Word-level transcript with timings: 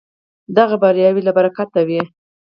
دغه 0.57 0.75
بریاوې 0.81 1.21
له 1.27 1.31
برکته 1.37 1.79
وې. 1.87 2.01